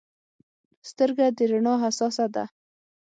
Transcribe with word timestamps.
سترګه 0.89 1.25
د 1.37 1.39
رڼا 1.51 1.73
حساسه 1.83 2.25
ده. 2.35 2.45